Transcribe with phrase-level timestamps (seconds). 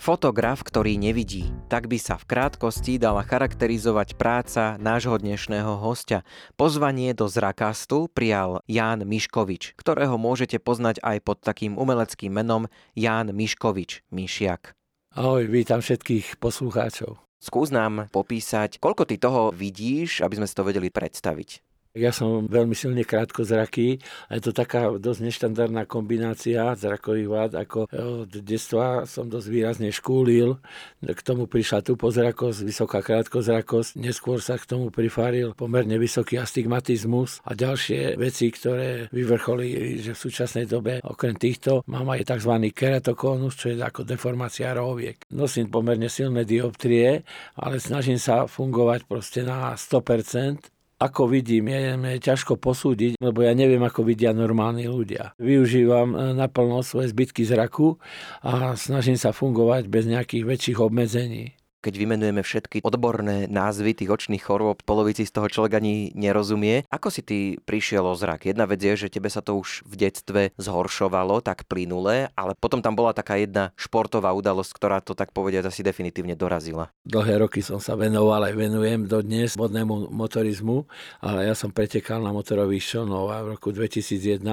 [0.00, 1.52] Fotograf, ktorý nevidí.
[1.68, 6.24] Tak by sa v krátkosti dala charakterizovať práca nášho dnešného hostia.
[6.56, 13.28] Pozvanie do zrakastu prijal Ján Miškovič, ktorého môžete poznať aj pod takým umeleckým menom Ján
[13.36, 14.72] Miškovič, Mišiak.
[15.12, 17.20] Ahoj, vítam všetkých poslucháčov.
[17.36, 21.69] Skús nám popísať, koľko ty toho vidíš, aby sme si to vedeli predstaviť.
[21.90, 23.98] Ja som veľmi silne krátkozraký
[24.30, 29.90] a je to taká dosť neštandardná kombinácia zrakových vád, ako od detstva som dosť výrazne
[29.90, 30.62] škúlil.
[31.02, 37.42] K tomu prišla tu pozrakosť, vysoká krátkozrakosť, neskôr sa k tomu prifáril pomerne vysoký astigmatizmus
[37.42, 42.70] a ďalšie veci, ktoré vyvrcholili, že v súčasnej dobe okrem týchto mám aj tzv.
[42.70, 45.18] keratokónus, čo je ako deformácia rohoviek.
[45.34, 47.26] Nosím pomerne silné dioptrie,
[47.58, 50.70] ale snažím sa fungovať proste na 100%,
[51.00, 55.32] ako vidím, je, je ťažko posúdiť, lebo ja neviem, ako vidia normálni ľudia.
[55.40, 57.96] Využívam e, naplno svoje zbytky zraku
[58.44, 64.44] a snažím sa fungovať bez nejakých väčších obmedzení keď vymenujeme všetky odborné názvy tých očných
[64.44, 66.84] chorôb, polovici z toho človek ani nerozumie.
[66.92, 68.44] Ako si ty prišiel o zrak?
[68.44, 72.84] Jedna vec je, že tebe sa to už v detstve zhoršovalo tak plynule, ale potom
[72.84, 76.92] tam bola taká jedna športová udalosť, ktorá to tak povediať asi definitívne dorazila.
[77.08, 80.84] Dlhé roky som sa venoval aj venujem dodnes modnému motorizmu,
[81.24, 84.44] ale ja som pretekal na motorových šonov a v roku 2001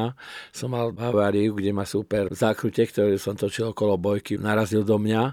[0.55, 4.95] som mal haváriu, kde ma super v zákrute, ktorý som točil okolo bojky, narazil do
[4.95, 5.23] mňa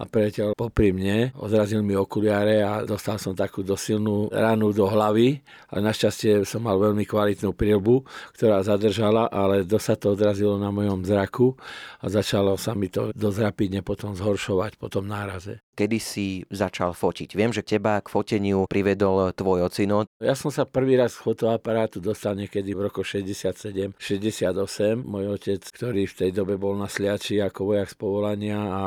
[0.00, 5.42] a preletel popri mne odrazil mi okuliare a dostal som takú dosilnú ranu do hlavy,
[5.72, 8.04] ale našťastie som mal veľmi kvalitnú prilbu,
[8.36, 11.56] ktorá zadržala, ale dosť sa to odrazilo na mojom zraku
[12.04, 16.94] a začalo sa mi to dosť rapidne potom zhoršovať po tom náraze kedy si začal
[16.94, 17.34] fotiť.
[17.34, 20.06] Viem, že teba k foteniu privedol tvoj ocino.
[20.22, 23.98] Ja som sa prvý raz z fotoaparátu dostal niekedy v roku 67-68.
[25.02, 28.82] Môj otec, ktorý v tej dobe bol na sliači ako vojak z povolania a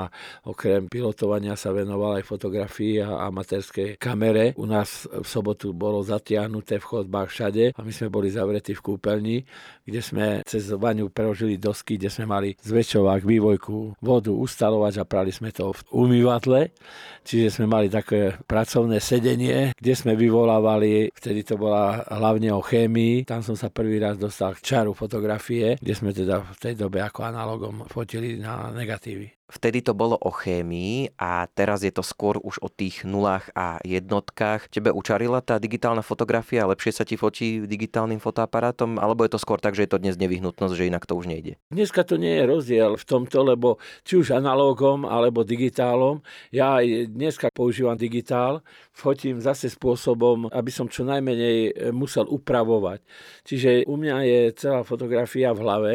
[0.47, 4.55] okrem pilotovania sa venoval aj fotografii a amatérskej kamere.
[4.55, 8.85] U nás v sobotu bolo zatiahnuté v chodbách všade a my sme boli zavretí v
[8.85, 9.37] kúpeľni,
[9.83, 15.35] kde sme cez vaňu preložili dosky, kde sme mali zväčšovák, vývojku, vodu, ustalovač a prali
[15.35, 16.76] sme to v umývatle
[17.27, 23.27] Čiže sme mali také pracovné sedenie, kde sme vyvolávali, vtedy to bola hlavne o chémii,
[23.27, 27.03] tam som sa prvý raz dostal k čaru fotografie, kde sme teda v tej dobe
[27.03, 29.36] ako analogom fotili na negatívy.
[29.47, 33.79] Vtedy to bolo o chémii a teraz je to skôr už o tých nulách a
[33.79, 34.67] jednotkách.
[34.67, 39.55] Tebe učarila tá digitálna fotografia, lepšie sa ti fotí digitálnym fotoaparátom, alebo je to skôr
[39.63, 41.55] tak, že je to dnes nevyhnutnosť, že inak to už nejde?
[41.71, 46.19] Dneska to nie je rozdiel v tomto, lebo či už analógom alebo digitálom,
[46.51, 48.59] ja aj dneska používam digitál,
[48.91, 52.99] fotím zase spôsobom, aby som čo najmenej e, musel upravovať.
[53.47, 55.93] Čiže u mňa je celá fotografia v hlave,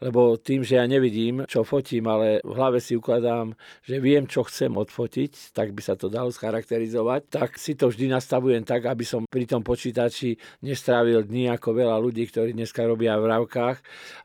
[0.00, 4.46] lebo tým, že ja nevidím, čo fotím, ale v hlave si ukladám, že viem, čo
[4.46, 9.04] chcem odfotiť, tak by sa to dalo scharakterizovať, tak si to vždy nastavujem tak, aby
[9.06, 13.78] som pri tom počítači nestrávil dní ako veľa ľudí, ktorí dneska robia v rávkach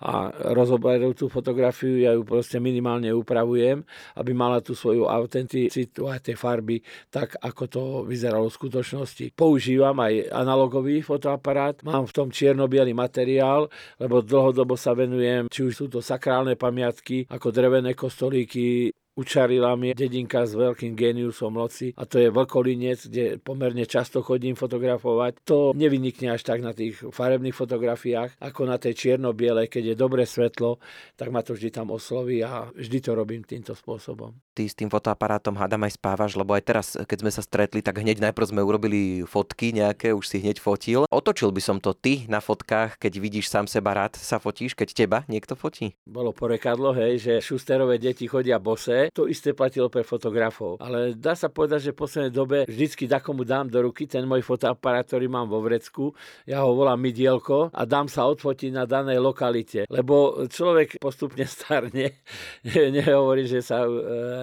[0.04, 3.86] a rozoberajú tú fotografiu, ja ju proste minimálne upravujem,
[4.20, 9.26] aby mala tú svoju autenticitu a tie farby tak, ako to vyzeralo v skutočnosti.
[9.34, 15.74] Používam aj analogový fotoaparát, mám v tom čierno materiál, lebo dlhodobo sa venujem, či už
[15.74, 21.92] sú to sakrálne pamiatky, ako drevené kostolíky, que učarila mi dedinka s veľkým geniusom loci
[22.00, 25.44] a to je Vlkolinec, kde pomerne často chodím fotografovať.
[25.44, 30.24] To nevynikne až tak na tých farebných fotografiách, ako na tej čierno-bielej, keď je dobré
[30.24, 30.80] svetlo,
[31.20, 34.32] tak ma to vždy tam osloví a vždy to robím týmto spôsobom.
[34.56, 38.00] Ty s tým fotoaparátom hádam aj spávaš, lebo aj teraz, keď sme sa stretli, tak
[38.00, 41.08] hneď najprv sme urobili fotky nejaké, už si hneď fotil.
[41.08, 44.90] Otočil by som to ty na fotkách, keď vidíš sám seba rád sa fotíš, keď
[44.96, 45.96] teba niekto fotí?
[46.04, 50.80] Bolo porekadlo, hej, že šusterové deti chodia bose, to isté platilo pre fotografov.
[50.80, 54.46] Ale dá sa povedať, že v poslednej dobe vždycky takomu dám do ruky ten môj
[54.46, 56.14] fotoaparát, ktorý mám vo vrecku.
[56.46, 59.90] Ja ho volám Midielko a dám sa odfotiť na danej lokalite.
[59.90, 62.22] Lebo človek postupne starne,
[62.98, 63.92] nehovorí, že sa e,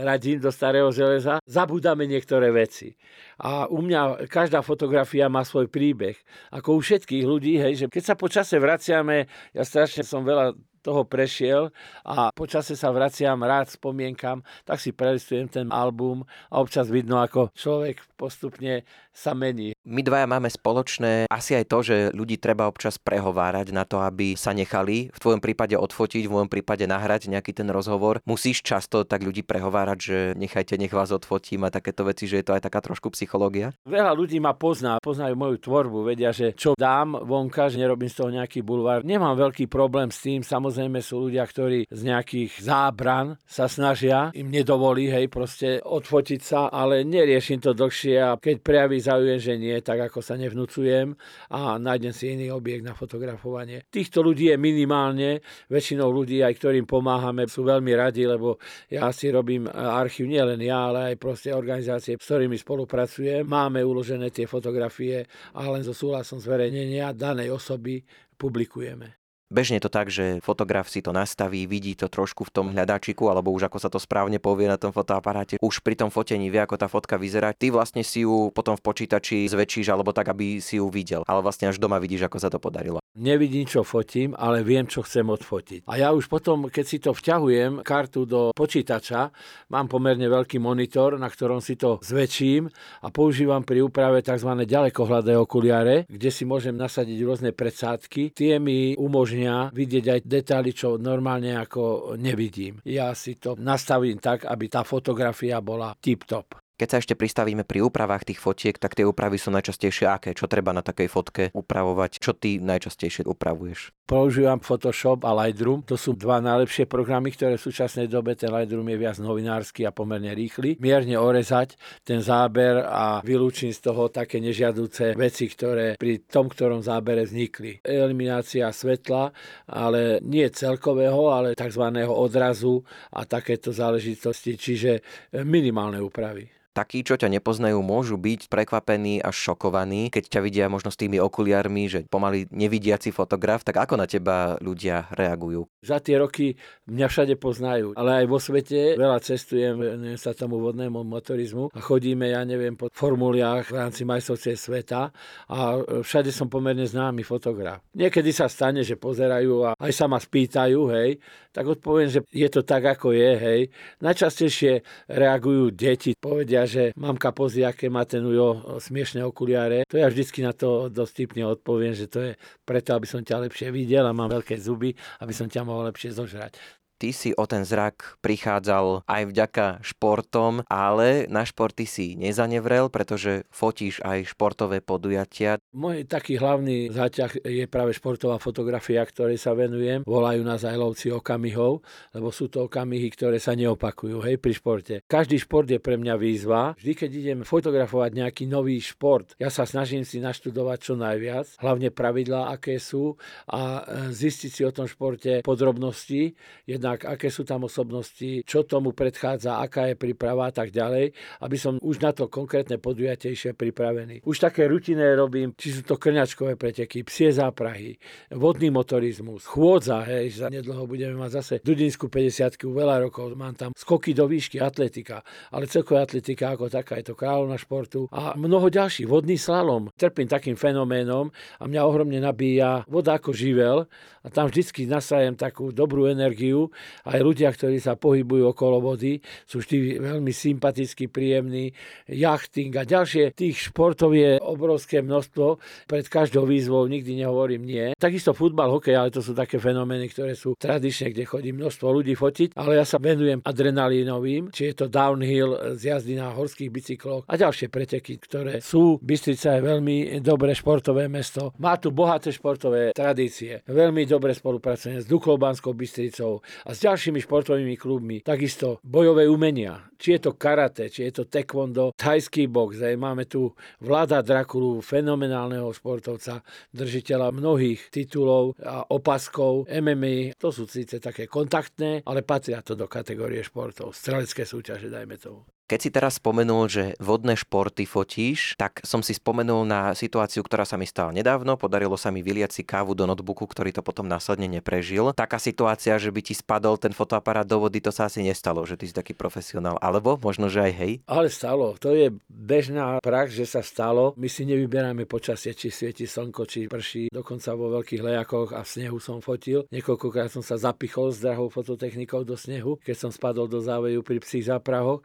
[0.02, 2.94] radím do starého železa, zabúdame niektoré veci.
[3.42, 6.16] A u mňa každá fotografia má svoj príbeh.
[6.52, 10.56] Ako u všetkých ľudí, hej, že keď sa po čase vraciame, ja strašne som veľa
[10.86, 11.74] toho prešiel
[12.06, 17.50] a počase sa vraciam, rád spomienkam, tak si prelistujem ten album a občas vidno, ako
[17.52, 19.75] človek postupne sa mení.
[19.86, 24.34] My dvaja máme spoločné asi aj to, že ľudí treba občas prehovárať na to, aby
[24.34, 28.18] sa nechali v tvojom prípade odfotiť, v môjom prípade nahrať nejaký ten rozhovor.
[28.26, 32.46] Musíš často tak ľudí prehovárať, že nechajte, nech vás odfotím a takéto veci, že je
[32.50, 33.78] to aj taká trošku psychológia?
[33.86, 38.26] Veľa ľudí ma pozná, poznajú moju tvorbu, vedia, že čo dám vonka, že nerobím z
[38.26, 39.06] toho nejaký bulvár.
[39.06, 44.50] Nemám veľký problém s tým, samozrejme sú ľudia, ktorí z nejakých zábran sa snažia, im
[44.50, 49.75] nedovolí, hej, proste odfotiť sa, ale neriešim to dlhšie a keď prejaví záujem, že nie,
[49.82, 51.12] tak ako sa nevnúcujem
[51.52, 53.84] a nájdem si iný objekt na fotografovanie.
[53.90, 59.28] Týchto ľudí je minimálne, väčšinou ľudí, aj ktorým pomáhame, sú veľmi radi, lebo ja si
[59.28, 63.42] robím archív, nielen ja, ale aj proste organizácie, s ktorými spolupracujem.
[63.42, 65.26] Máme uložené tie fotografie
[65.56, 68.00] a len so súhlasom zverejnenia danej osoby
[68.36, 69.25] publikujeme.
[69.46, 73.54] Bežne to tak, že fotograf si to nastaví, vidí to trošku v tom hľadačiku, alebo
[73.54, 75.62] už ako sa to správne povie na tom fotoaparáte.
[75.62, 77.54] Už pri tom fotení vie, ako tá fotka vyzerá.
[77.54, 81.22] Ty vlastne si ju potom v počítači zväčšíš, alebo tak, aby si ju videl.
[81.30, 82.98] Ale vlastne až doma vidíš, ako sa to podarilo.
[83.16, 85.88] Nevidím, čo fotím, ale viem, čo chcem odfotiť.
[85.88, 89.32] A ja už potom, keď si to vťahujem, kartu do počítača,
[89.72, 92.68] mám pomerne veľký monitor, na ktorom si to zväčším
[93.00, 94.52] a používam pri úprave tzv.
[94.68, 98.36] ďalekohľadé okuliare, kde si môžem nasadiť rôzne predsádky.
[98.36, 102.84] Tie mi umožnia vidieť aj detaily, čo normálne ako nevidím.
[102.84, 106.65] Ja si to nastavím tak, aby tá fotografia bola tip-top.
[106.76, 110.36] Keď sa ešte pristavíme pri úpravách tých fotiek, tak tie úpravy sú najčastejšie aké?
[110.36, 112.20] Čo treba na takej fotke upravovať?
[112.20, 113.96] Čo ty najčastejšie upravuješ?
[114.04, 115.88] Používam Photoshop a Lightroom.
[115.88, 119.90] To sú dva najlepšie programy, ktoré v súčasnej dobe ten Lightroom je viac novinársky a
[119.90, 120.76] pomerne rýchly.
[120.76, 126.84] Mierne orezať ten záber a vylúčim z toho také nežiaduce veci, ktoré pri tom, ktorom
[126.84, 127.80] zábere vznikli.
[127.88, 129.32] Eliminácia svetla,
[129.64, 132.04] ale nie celkového, ale tzv.
[132.04, 132.84] odrazu
[133.16, 135.00] a takéto záležitosti, čiže
[135.40, 140.92] minimálne úpravy takí, čo ťa nepoznajú, môžu byť prekvapení až šokovaní, keď ťa vidia možno
[140.92, 145.64] s tými okuliarmi, že pomaly nevidiaci fotograf, tak ako na teba ľudia reagujú?
[145.80, 150.60] Za tie roky mňa všade poznajú, ale aj vo svete veľa cestujem, neviem sa tomu
[150.60, 155.08] vodnému motorizmu a chodíme, ja neviem, po formuliách v rámci majstrovstve sveta
[155.48, 155.58] a
[156.04, 157.80] všade som pomerne známy fotograf.
[157.96, 161.22] Niekedy sa stane, že pozerajú a aj sa ma spýtajú, hej,
[161.54, 163.60] tak odpoviem, že je to tak, ako je, hej.
[164.04, 169.86] Najčastejšie reagujú deti, povedia, že mamka pozri, aké má ten ujo smiešné okuliare.
[169.88, 172.32] To ja vždycky na to dosť typne odpoviem, že to je
[172.66, 174.92] preto, aby som ťa lepšie videl a mám veľké zuby,
[175.22, 176.58] aby som ťa mohol lepšie zožrať
[176.96, 183.44] ty si o ten zrak prichádzal aj vďaka športom, ale na športy si nezanevrel, pretože
[183.52, 185.60] fotíš aj športové podujatia.
[185.76, 190.02] Môj taký hlavný záťah je práve športová fotografia, ktorej sa venujem.
[190.08, 191.84] Volajú nás aj lovci okamihov,
[192.16, 194.94] lebo sú to okamihy, ktoré sa neopakujú hej, pri športe.
[195.04, 196.74] Každý šport je pre mňa výzva.
[196.76, 201.92] Vždy, keď idem fotografovať nejaký nový šport, ja sa snažím si naštudovať čo najviac, hlavne
[201.92, 203.16] pravidlá, aké sú
[203.50, 206.34] a e, zistiť si o tom športe podrobnosti.
[206.66, 211.10] Jedna jednak aké sú tam osobnosti, čo tomu predchádza, aká je príprava a tak ďalej,
[211.42, 214.22] aby som už na to konkrétne podujatejšie pripravený.
[214.22, 217.98] Už také rutiné robím, či sú to krňačkové preteky, psie záprahy,
[218.30, 223.74] vodný motorizmus, chôdza, hej, za nedlho budeme mať zase Dudinskú 50 veľa rokov, mám tam
[223.74, 228.70] skoky do výšky, atletika, ale celková atletika ako taká, je to kráľovna športu a mnoho
[228.70, 229.90] ďalších, vodný slalom.
[229.98, 233.90] Trpím takým fenoménom a mňa ohromne nabíja voda ako živel
[234.22, 236.68] a tam vždycky nasajem takú dobrú energiu.
[237.06, 241.70] Aj ľudia, ktorí sa pohybujú okolo vody, sú vždy veľmi sympatickí, príjemní.
[242.10, 245.62] Jachting a ďalšie tých športov je obrovské množstvo.
[245.86, 247.86] Pred každou výzvou nikdy nehovorím nie.
[247.94, 252.18] Takisto futbal, hokej, ale to sú také fenomény, ktoré sú tradičné, kde chodí množstvo ľudí
[252.18, 257.22] fotiť, ale ja sa venujem adrenalínovým, či je to downhill z jazdy na horských bicykloch
[257.30, 258.98] a ďalšie preteky, ktoré sú.
[258.98, 261.54] Bystrica je veľmi dobré športové mesto.
[261.62, 263.62] Má tu bohaté športové tradície.
[263.70, 268.26] Veľmi do dobre spolupracujeme s Duchovbanskou Bystricou a s ďalšími športovými klubmi.
[268.26, 272.82] Takisto bojové umenia, či je to karate, či je to taekwondo, thajský box.
[272.82, 276.42] Aj máme tu Vlada Drakulu, fenomenálneho športovca,
[276.74, 280.34] držiteľa mnohých titulov a opaskov MMA.
[280.42, 283.94] To sú síce také kontaktné, ale patria to do kategórie športov.
[283.94, 285.46] Strelecké súťaže, dajme tomu.
[285.66, 290.62] Keď si teraz spomenul, že vodné športy fotíš, tak som si spomenul na situáciu, ktorá
[290.62, 291.58] sa mi stala nedávno.
[291.58, 295.10] Podarilo sa mi vyliať si kávu do notebooku, ktorý to potom následne neprežil.
[295.10, 298.78] Taká situácia, že by ti spadol ten fotoaparát do vody, to sa asi nestalo, že
[298.78, 299.74] ty si taký profesionál.
[299.82, 300.92] Alebo možno, že aj hej.
[301.10, 301.74] Ale stalo.
[301.82, 304.14] To je bežná prax, že sa stalo.
[304.14, 307.10] My si nevyberáme počasie, či svieti slnko, či prší.
[307.10, 309.66] Dokonca vo veľkých lejakoch a v snehu som fotil.
[309.74, 314.22] Niekoľkokrát som sa zapichol s drahou fototechnikou do snehu, keď som spadol do záveju pri
[314.22, 315.02] psích záprahoch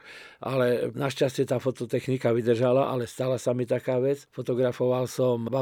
[0.52, 4.28] ale našťastie tá fototechnika vydržala, ale stala sa mi taká vec.
[4.28, 5.56] Fotografoval som v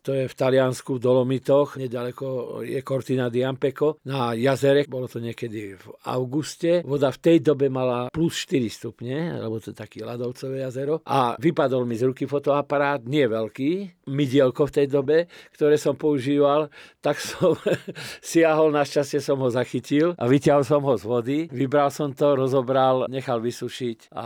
[0.00, 5.20] to je v Taliansku v Dolomitoch, nedaleko je Cortina di Ampeko, na jazere, bolo to
[5.20, 6.80] niekedy v auguste.
[6.86, 11.04] Voda v tej dobe mala plus 4 stupne, lebo to je také ľadovcové jazero.
[11.04, 15.16] A vypadol mi z ruky fotoaparát, nie veľký, midielko v tej dobe,
[15.52, 16.72] ktoré som používal,
[17.04, 17.58] tak som
[18.24, 23.10] siahol, našťastie som ho zachytil a vyťahol som ho z vody, vybral som to, rozobral,
[23.10, 24.21] nechal vysušiť a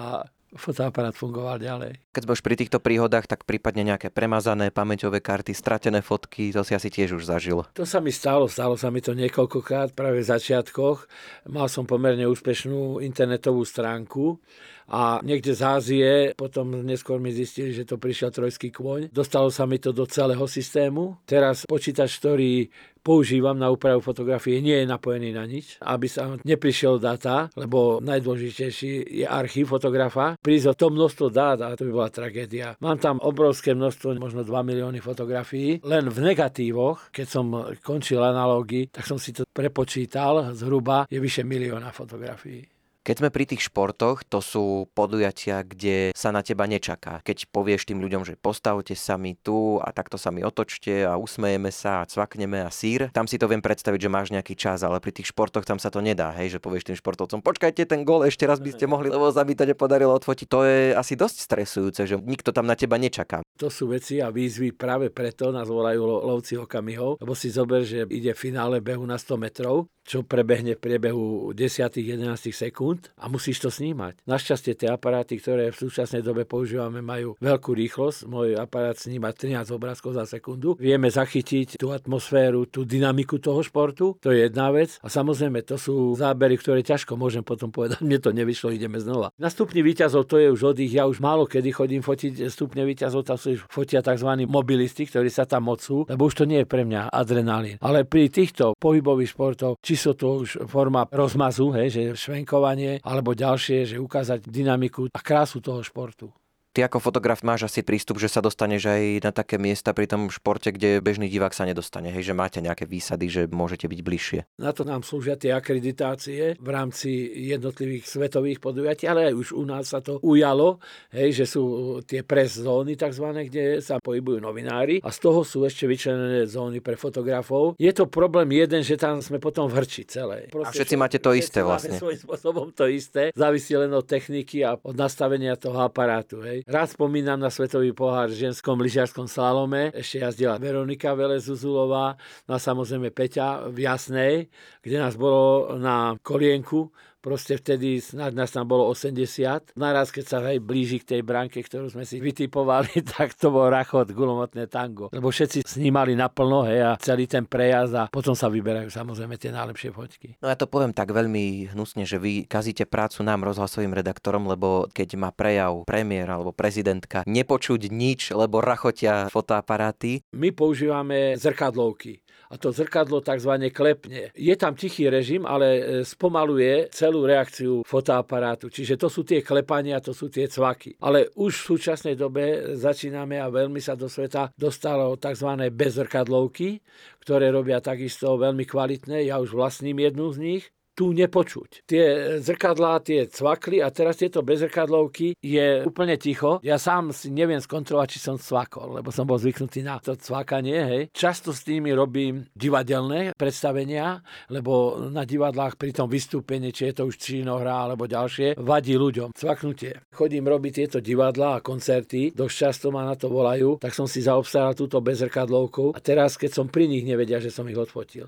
[0.56, 2.00] fotoaparát fungoval ďalej.
[2.14, 6.72] Keď budeš pri týchto príhodách, tak prípadne nejaké premazané pamäťové karty, stratené fotky, to si
[6.72, 7.66] asi tiež už zažil.
[7.76, 11.06] To sa mi stalo, stalo sa mi to niekoľkokrát práve v začiatkoch.
[11.52, 14.40] Mal som pomerne úspešnú internetovú stránku
[14.86, 19.10] a niekde z Ázie, potom neskôr mi zistili, že to prišiel trojský kôň.
[19.10, 21.18] Dostalo sa mi to do celého systému.
[21.26, 22.70] Teraz počítač, ktorý
[23.06, 29.22] používam na úpravu fotografie, nie je napojený na nič, aby sa neprišiel data, lebo najdôležitejší
[29.22, 30.34] je archív fotografa.
[30.42, 32.74] Prísť to množstvo dát a to by bola tragédia.
[32.82, 37.46] Mám tam obrovské množstvo, možno 2 milióny fotografií, len v negatívoch, keď som
[37.86, 42.75] končil analógy, tak som si to prepočítal, zhruba je vyše milióna fotografií.
[43.06, 47.22] Keď sme pri tých športoch, to sú podujatia, kde sa na teba nečaká.
[47.22, 51.14] Keď povieš tým ľuďom, že postavte sa mi tu a takto sa mi otočte a
[51.14, 54.82] usmejeme sa a cvakneme a sír, tam si to viem predstaviť, že máš nejaký čas,
[54.82, 58.02] ale pri tých športoch tam sa to nedá, hej, že povieš tým športovcom, počkajte ten
[58.02, 60.46] gol, ešte raz by ste mohli, lebo sa mi to nepodarilo odfotiť.
[60.50, 63.46] To je asi dosť stresujúce, že nikto tam na teba nečaká.
[63.62, 68.02] To sú veci a výzvy práve preto nás volajú lovci okamihov, lebo si zober, že
[68.10, 73.74] ide finále behu na 100 metrov čo prebehne v priebehu 10-11 sekúnd a musíš to
[73.74, 74.22] snímať.
[74.22, 78.30] Našťastie tie aparáty, ktoré v súčasnej dobe používame, majú veľkú rýchlosť.
[78.30, 80.78] Môj aparát sníma 13 obrázkov za sekundu.
[80.78, 84.14] Vieme zachytiť tú atmosféru, tú dynamiku toho športu.
[84.22, 85.02] To je jedna vec.
[85.02, 89.34] A samozrejme, to sú zábery, ktoré ťažko môžem potom povedať, mne to nevyšlo, ideme znova.
[89.34, 92.84] Na stupni výťazov to je už od ich, ja už málo kedy chodím fotiť stupne
[92.84, 94.44] výťazov, tam sú fotia tzv.
[94.44, 97.80] mobilisti, ktorí sa tam mocú, lebo už to nie je pre mňa adrenalín.
[97.80, 103.34] Ale pri týchto pohybových športoch, či sú to už forma rozmazu, hej, že švenkovanie, alebo
[103.34, 106.30] ďalšie, že ukázať dynamiku a krásu toho športu.
[106.76, 110.28] Ty ako fotograf máš asi prístup, že sa dostaneš aj na také miesta pri tom
[110.28, 112.12] športe, kde bežný divák sa nedostane.
[112.12, 114.40] Hej, že máte nejaké výsady, že môžete byť bližšie.
[114.60, 119.64] Na to nám slúžia tie akreditácie v rámci jednotlivých svetových podujatí, ale aj už u
[119.64, 120.76] nás sa to ujalo,
[121.16, 121.64] hej, že sú
[122.04, 126.84] tie pres zóny tzv., kde sa pohybujú novinári a z toho sú ešte vyčlenené zóny
[126.84, 127.72] pre fotografov.
[127.80, 130.52] Je to problém jeden, že tam sme potom v hrči celé.
[130.52, 131.96] Proste, a všetci máte to isté vlastne.
[131.96, 133.32] Svojím spôsobom to isté.
[133.32, 136.44] Závisí len od techniky a od nastavenia toho aparátu.
[136.44, 136.65] Hej.
[136.66, 139.94] Raz spomínam na svetový pohár v ženskom lyžiarskom slalome.
[139.94, 142.18] Ešte jazdila Veronika Velezuzulová,
[142.50, 144.50] no a samozrejme Peťa v Jasnej,
[144.82, 146.90] kde nás bolo na kolienku
[147.26, 149.74] Proste vtedy snad nás tam bolo 80.
[149.74, 153.66] Naraz, keď sa aj blíži k tej bránke, ktorú sme si vytipovali, tak to bol
[153.66, 155.10] rachot gulomotné tango.
[155.10, 159.50] Lebo všetci snímali naplno hej, a celý ten prejazd a potom sa vyberajú samozrejme tie
[159.50, 160.28] najlepšie foťky.
[160.38, 164.86] No ja to poviem tak veľmi hnusne, že vy kazíte prácu nám rozhlasovým redaktorom, lebo
[164.94, 170.22] keď má prejav premiér alebo prezidentka, nepočuť nič, lebo rachotia fotoaparáty.
[170.30, 173.52] My používame zrkadlovky a to zrkadlo tzv.
[173.74, 174.30] klepne.
[174.34, 178.68] Je tam tichý režim, ale e, spomaluje celú reakciu fotoaparátu.
[178.68, 181.00] Čiže to sú tie klepania, to sú tie cvaky.
[181.00, 185.72] Ale už v súčasnej dobe začíname a veľmi sa do sveta dostalo tzv.
[185.72, 186.84] bezrkadlovky,
[187.24, 189.24] ktoré robia takisto veľmi kvalitné.
[189.24, 190.64] Ja už vlastním jednu z nich
[190.96, 191.84] tu nepočuť.
[191.84, 192.04] Tie
[192.40, 196.58] zrkadlá, tie cvakli a teraz tieto bezrkadlovky je úplne ticho.
[196.64, 200.80] Ja sám si neviem skontrolovať, či som cvakol, lebo som bol zvyknutý na to cvakanie.
[200.88, 201.02] Hej.
[201.12, 207.12] Často s nimi robím divadelné predstavenia, lebo na divadlách pri tom vystúpení, či je to
[207.12, 210.08] už činohra alebo ďalšie, vadí ľuďom cvaknutie.
[210.16, 214.24] Chodím robiť tieto divadlá a koncerty, dosť často ma na to volajú, tak som si
[214.24, 218.24] zaobstaral túto bezrkadlovku a teraz, keď som pri nich, nevedia, že som ich odfotil.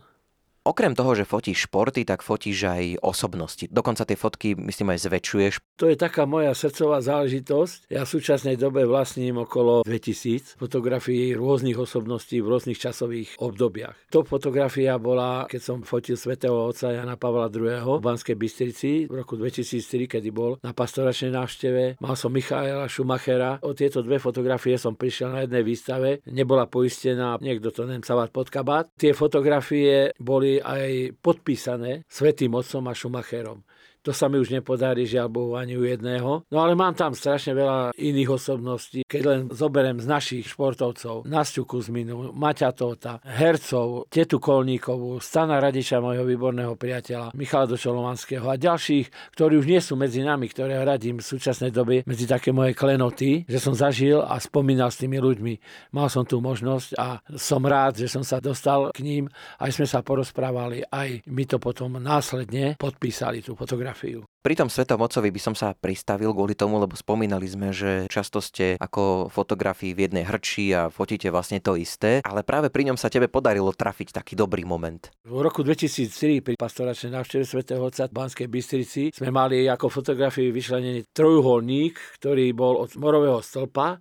[0.69, 3.65] Okrem toho, že fotíš športy, tak fotíš aj osobnosti.
[3.73, 5.55] Dokonca tie fotky, myslím, aj zväčšuješ.
[5.81, 7.89] To je taká moja srdcová záležitosť.
[7.89, 13.97] Ja v súčasnej dobe vlastním okolo 2000 fotografií rôznych osobností v rôznych časových obdobiach.
[14.13, 17.97] To fotografia bola, keď som fotil svätého otca Jana Pavla II.
[17.97, 21.97] v Banskej Bystrici v roku 2004, kedy bol na pastoračnej návšteve.
[21.97, 23.57] Mal som Michaela Schumachera.
[23.65, 26.21] O tieto dve fotografie som prišiel na jednej výstave.
[26.29, 28.93] Nebola poistená, niekto to nemcavať pod kabát.
[29.01, 33.68] Tie fotografie boli aj podpísané Svetým Otcom a Schumacherom.
[34.09, 36.49] To sa mi už nepodarí, žiaľ Bohu, ani u jedného.
[36.49, 39.05] No ale mám tam strašne veľa iných osobností.
[39.05, 46.01] Keď len zoberiem z našich športovcov, Nastiu Kuzminu, Maťa Tóta, hercov, Tetu Kolníkovú, Stana Radiča,
[46.01, 51.21] môjho výborného priateľa, Michala Dočolovanského a ďalších, ktorí už nie sú medzi nami, ktoré radím
[51.21, 55.55] v súčasnej dobe medzi také moje klenoty, že som zažil a spomínal s tými ľuďmi.
[55.93, 59.29] Mal som tú možnosť a som rád, že som sa dostal k ním,
[59.61, 64.23] aj sme sa porozprávali, aj mi to potom následne podpísali tú fotografiu fotografiu.
[64.39, 68.41] Pri tom Svetom Otcovi by som sa pristavil kvôli tomu, lebo spomínali sme, že často
[68.41, 72.97] ste ako fotografii v jednej hrči a fotíte vlastne to isté, ale práve pri ňom
[72.97, 75.11] sa tebe podarilo trafiť taký dobrý moment.
[75.27, 80.49] V roku 2003 pri pastoračnej návšteve Svetého Otca v Banskej Bystrici sme mali ako fotografii
[80.55, 84.01] vyšlenený trojuholník, ktorý bol od morového stĺpa,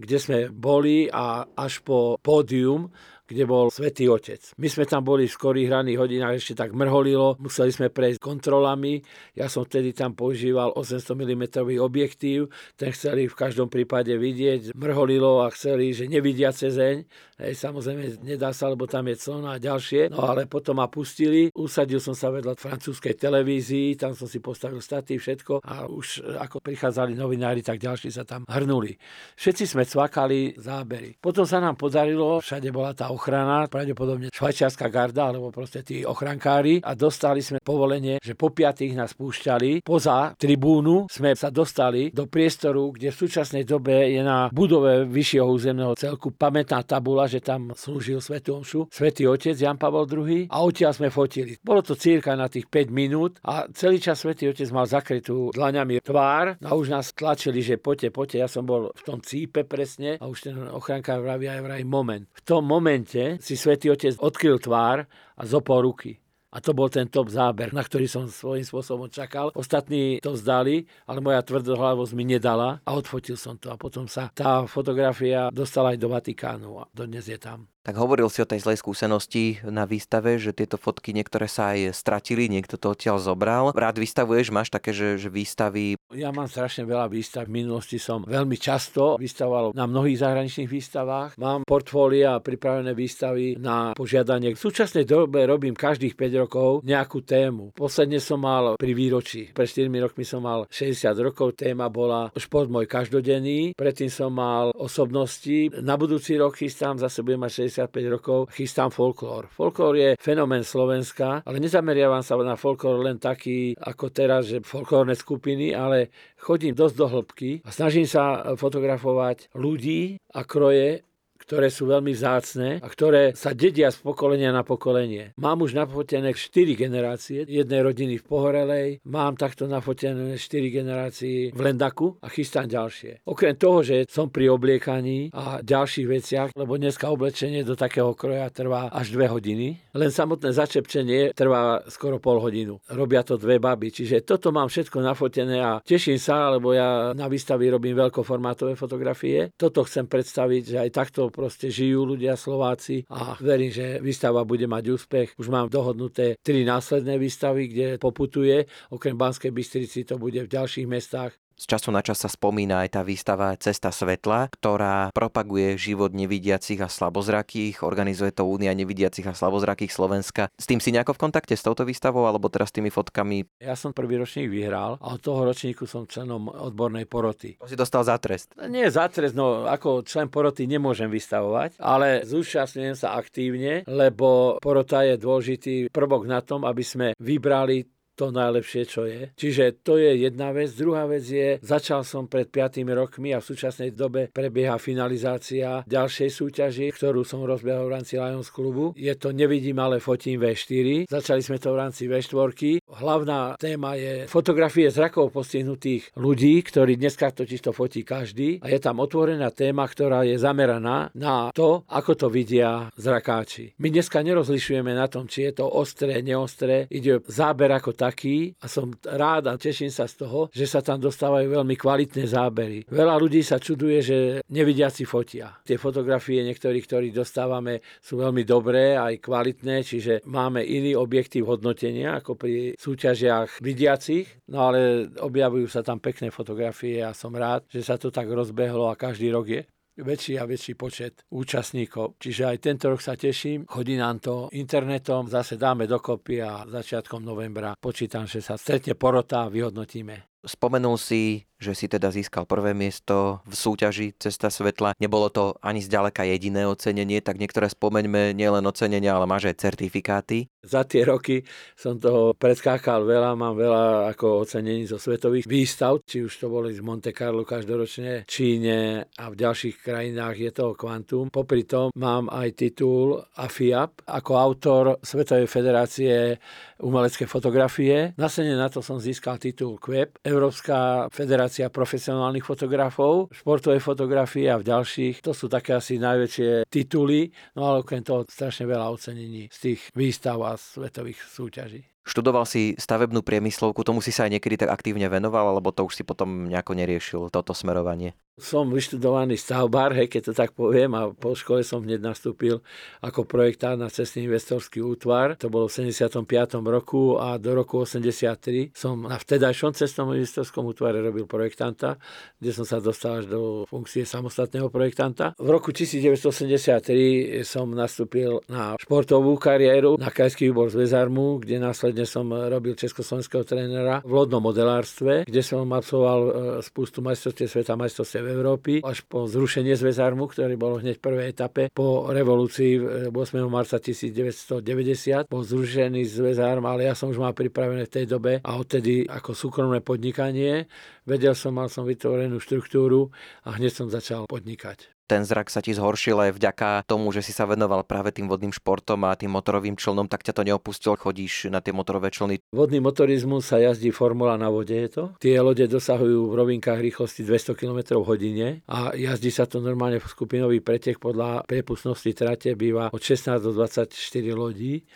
[0.00, 2.88] kde sme boli a až po pódium
[3.30, 4.42] kde bol Svetý Otec.
[4.58, 8.98] My sme tam boli v skorých ranných hodinách, ešte tak mrholilo, museli sme prejsť kontrolami.
[9.38, 11.44] Ja som vtedy tam používal 800 mm
[11.78, 17.06] objektív, ten chceli v každom prípade vidieť, mrholilo a chceli, že nevidia cezeň.
[17.40, 20.12] Hej, samozrejme, nedá sa, lebo tam je clona a ďalšie.
[20.12, 24.82] No ale potom ma pustili, usadil som sa vedľa francúzskej televízii, tam som si postavil
[24.84, 28.92] staty, všetko a už ako prichádzali novinári, tak ďalší sa tam hrnuli.
[29.40, 31.16] Všetci sme cvakali zábery.
[31.16, 36.80] Potom sa nám podarilo, všade bola tá ochrana, pravdepodobne švajčiarska garda, alebo proste tí ochrankári
[36.80, 39.84] a dostali sme povolenie, že po piatých nás púšťali.
[39.84, 45.44] Poza tribúnu sme sa dostali do priestoru, kde v súčasnej dobe je na budove vyššieho
[45.44, 50.56] územného celku pamätná tabula, že tam slúžil Svetú Omšu, Svetý Otec Jan Pavel II a
[50.64, 51.60] odtiaľ sme fotili.
[51.60, 56.00] Bolo to cirka na tých 5 minút a celý čas Svetý Otec mal zakrytú dlaňami
[56.00, 58.36] tvár a už nás tlačili, že poďte, poďte.
[58.40, 62.24] Ja som bol v tom cípe presne a už ten ochrankár vraví aj vraj moment.
[62.30, 66.22] V tom momente momente si svätý Otec odkryl tvár a zopol ruky.
[66.50, 69.54] A to bol ten top záber, na ktorý som svojím spôsobom čakal.
[69.54, 73.70] Ostatní to vzdali, ale moja tvrdohlavosť mi nedala a odfotil som to.
[73.70, 77.70] A potom sa tá fotografia dostala aj do Vatikánu a dodnes je tam.
[77.80, 81.96] Tak hovoril si o tej zlej skúsenosti na výstave, že tieto fotky niektoré sa aj
[81.96, 83.72] stratili, niekto to odtiaľ zobral.
[83.72, 85.96] Rád vystavuješ, máš také, že, že výstavy?
[86.12, 87.48] Ja mám strašne veľa výstav.
[87.48, 91.40] V minulosti som veľmi často vystavoval na mnohých zahraničných výstavách.
[91.40, 94.52] Mám portfólia a pripravené výstavy na požiadanie.
[94.52, 97.72] V súčasnej dobe robím každých 5 rokov nejakú tému.
[97.72, 99.56] Posledne som mal pri výročí.
[99.56, 101.56] Pre 4 rokmi som mal 60 rokov.
[101.56, 103.72] Téma bola šport môj každodenný.
[103.72, 105.72] Predtým som mal osobnosti.
[105.80, 109.46] Na budúci rok chystám, zase budem mať 65 rokov chystám folklór.
[109.54, 115.14] Folklór je fenomén Slovenska, ale nezameriavam sa na folklór len taký ako teraz, že folklórne
[115.14, 121.06] skupiny, ale chodím dosť do hĺbky a snažím sa fotografovať ľudí a kroje
[121.50, 125.34] ktoré sú veľmi vzácne a ktoré sa dedia z pokolenia na pokolenie.
[125.34, 131.58] Mám už nafotené 4 generácie jednej rodiny v Pohorelej, mám takto nafotené 4 generácie v
[131.58, 133.26] Lendaku a chystám ďalšie.
[133.26, 138.46] Okrem toho, že som pri obliekaní a ďalších veciach, lebo dneska oblečenie do takého kroja
[138.54, 142.78] trvá až 2 hodiny, len samotné začepčenie trvá skoro pol hodinu.
[142.94, 147.26] Robia to dve baby, čiže toto mám všetko nafotené a teším sa, lebo ja na
[147.26, 149.50] výstavy robím veľkoformátové fotografie.
[149.58, 154.68] Toto chcem predstaviť, že aj takto proste žijú ľudia Slováci a verím, že výstava bude
[154.68, 155.28] mať úspech.
[155.40, 158.68] Už mám dohodnuté tri následné výstavy, kde poputuje.
[158.92, 161.32] Okrem Banskej Bystrici to bude v ďalších mestách.
[161.60, 166.80] Z času na čas sa spomína aj tá výstava Cesta svetla, ktorá propaguje život nevidiacich
[166.80, 170.48] a slabozrakých, organizuje to Únia nevidiacich a slabozrakých Slovenska.
[170.56, 173.60] S tým si nejako v kontakte s touto výstavou alebo teraz s tými fotkami?
[173.60, 177.60] Ja som prvý ročník vyhral a od toho ročníku som členom odbornej poroty.
[177.60, 178.56] To si dostal za trest?
[178.64, 185.04] Nie za trest, no ako člen poroty nemôžem vystavovať, ale zúčastňujem sa aktívne, lebo porota
[185.04, 187.84] je dôležitý prvok na tom, aby sme vybrali
[188.16, 189.30] to najlepšie, čo je.
[189.36, 190.72] Čiže to je jedna vec.
[190.74, 196.30] Druhá vec je, začal som pred 5 rokmi a v súčasnej dobe prebieha finalizácia ďalšej
[196.30, 198.92] súťaži, ktorú som rozbehol v rámci Lions klubu.
[198.96, 201.08] Je to Nevidím, ale fotím V4.
[201.08, 202.79] Začali sme to v rámci V4.
[202.90, 208.58] Hlavná téma je fotografie zrakov postihnutých ľudí, ktorí dneska totiž to fotí každý.
[208.58, 213.78] A je tam otvorená téma, ktorá je zameraná na to, ako to vidia zrakáči.
[213.78, 216.90] My dneska nerozlišujeme na tom, či je to ostré, neostré.
[216.90, 220.98] Ide záber ako taký a som rád a teším sa z toho, že sa tam
[220.98, 222.90] dostávajú veľmi kvalitné zábery.
[222.90, 224.16] Veľa ľudí sa čuduje, že
[224.50, 225.62] nevidiaci fotia.
[225.62, 232.18] Tie fotografie niektorých, ktorí dostávame, sú veľmi dobré aj kvalitné, čiže máme iný objektív hodnotenia
[232.18, 237.84] ako pri súťažiach vidiacich, no ale objavujú sa tam pekné fotografie a som rád, že
[237.84, 239.62] sa to tak rozbehlo a každý rok je
[240.00, 242.16] väčší a väčší počet účastníkov.
[242.16, 243.68] Čiže aj tento rok sa teším.
[243.68, 249.44] Chodí nám to internetom, zase dáme dokopy a začiatkom novembra počítam, že sa stretne porota
[249.44, 250.40] a vyhodnotíme.
[250.40, 254.96] Spomenul si, že si teda získal prvé miesto v súťaži Cesta svetla.
[254.96, 260.48] Nebolo to ani zďaleka jediné ocenenie, tak niektoré spomeňme nielen ocenenia, ale máš aj certifikáty.
[260.64, 261.44] Za tie roky
[261.76, 266.72] som toho predskákal veľa, mám veľa ako ocenení zo svetových výstav, či už to boli
[266.72, 271.28] z Monte Carlo každoročne, Číne a v ďalších krajinách je to kvantum.
[271.28, 276.40] Popri tom mám aj titul AFIAP ako autor Svetovej federácie
[276.80, 278.16] umelecké fotografie.
[278.16, 284.70] Nasledne na to som získal titul QEP, Európska federácia profesionálnych fotografov, športovej fotografie a v
[284.70, 285.18] ďalších.
[285.26, 289.80] To sú také asi najväčšie tituly, no ale okrem toho strašne veľa ocenení z tých
[289.98, 291.82] výstav a svetových súťaží.
[292.00, 296.00] Študoval si stavebnú priemyslovku, tomu si sa aj niekedy tak aktívne venoval, alebo to už
[296.00, 298.16] si potom nejako neriešil, toto smerovanie?
[298.40, 302.64] Som vyštudovaný stavbár, hej, keď to tak poviem, a po škole som hneď nastúpil
[303.04, 305.36] ako projektár na cestný investorský útvar.
[305.38, 306.24] To bolo v 75.
[306.64, 312.00] roku a do roku 83 som na vtedajšom cestnom investorskom útvare robil projektanta,
[312.40, 315.36] kde som sa dostal až do funkcie samostatného projektanta.
[315.36, 322.08] V roku 1983 som nastúpil na športovú kariéru na krajský výbor z Vezarmu, kde následne
[322.08, 326.32] som robil československého trénera v lodnom modelárstve, kde som absolvoval e,
[326.64, 331.62] spustu majstrovstiev sveta, majstrovstiev Európy až po zrušenie zväzarmu, ktorý bol hneď v prvej etape
[331.74, 333.14] po revolúcii 8.
[333.50, 335.26] marca 1990.
[335.26, 339.34] Bol zrušený zväzarm, ale ja som už mal pripravené v tej dobe a odtedy ako
[339.34, 340.70] súkromné podnikanie.
[341.02, 343.10] Vedel som, mal som vytvorenú štruktúru
[343.42, 347.34] a hneď som začal podnikať ten zrak sa ti zhoršil aj vďaka tomu, že si
[347.34, 351.50] sa venoval práve tým vodným športom a tým motorovým člnom, tak ťa to neopustilo, chodíš
[351.50, 352.38] na tie motorové člny.
[352.54, 355.04] Vodný motorizmus sa jazdí formula na vode je to.
[355.18, 360.06] Tie lode dosahujú v rovinkách rýchlosti 200 km hodine a jazdí sa to normálne v
[360.06, 363.90] skupinový pretek podľa priepustnosti trate býva od 16 do 24
[364.38, 364.86] lodí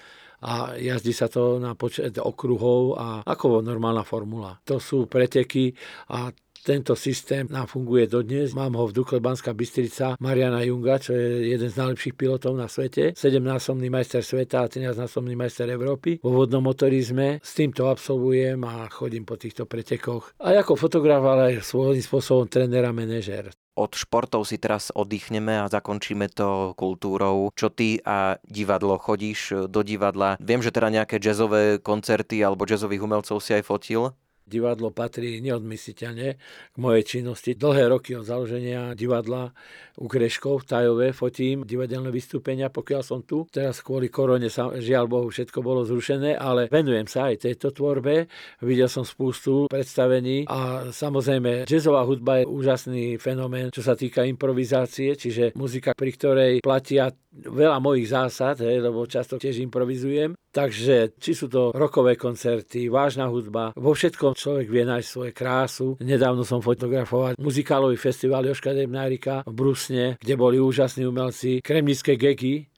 [0.44, 4.60] a jazdí sa to na počet okruhov a ako normálna formula.
[4.68, 5.72] To sú preteky
[6.12, 6.28] a
[6.64, 8.56] tento systém nám funguje dodnes.
[8.56, 12.64] Mám ho v Dukle Banská Bystrica Mariana Junga, čo je jeden z najlepších pilotov na
[12.64, 13.12] svete.
[13.12, 16.24] 7-násobný majster sveta a 13-násobný majster Európy.
[16.24, 20.32] Vo vodnom motorizme s týmto absolvujem a chodím po týchto pretekoch.
[20.40, 25.58] A ako fotograf, ale aj svojím spôsobom tréner a manažér od športov si teraz oddychneme
[25.58, 27.50] a zakončíme to kultúrou.
[27.58, 28.96] Čo ty a divadlo?
[29.02, 30.38] Chodíš do divadla?
[30.38, 34.14] Viem, že teda nejaké jazzové koncerty alebo jazzových umelcov si aj fotil?
[34.44, 36.28] Divadlo patrí neodmysliteľne
[36.70, 37.56] k mojej činnosti.
[37.56, 39.56] Dlhé roky od založenia divadla
[39.96, 43.48] u Kreškov v Tajove fotím divadelné vystúpenia, pokiaľ som tu.
[43.48, 48.28] Teraz kvôli korone sa, žiaľ Bohu všetko bolo zrušené, ale venujem sa aj tejto tvorbe.
[48.60, 55.16] Videl som spústu predstavení a samozrejme jazzová hudba je úžasný fenomén, čo sa týka improvizácie,
[55.16, 57.08] čiže muzika, pri ktorej platia
[57.42, 60.38] veľa mojich zásad, hej, lebo často tiež improvizujem.
[60.54, 65.98] Takže či sú to rokové koncerty, vážna hudba, vo všetkom človek vie nájsť svoje krásu.
[65.98, 72.70] Nedávno som fotografoval muzikálový festival Joška Debnárika v Brusne, kde boli úžasní umelci, kremnické geky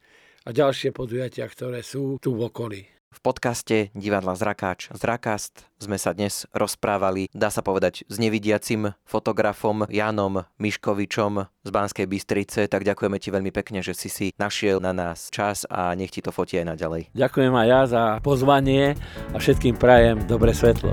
[0.49, 2.96] a ďalšie podujatia, ktoré sú tu v okolí.
[3.17, 9.89] V podcaste Divadla Zrakáč Zrakast sme sa dnes rozprávali, dá sa povedať, s nevidiacim fotografom
[9.89, 14.93] Janom Miškovičom z Banskej Bystrice, tak ďakujeme ti veľmi pekne, že si si našiel na
[14.93, 17.09] nás čas a nech ti to fotí aj naďalej.
[17.17, 19.01] Ďakujem aj ja za pozvanie
[19.33, 20.93] a všetkým prajem dobre svetlo.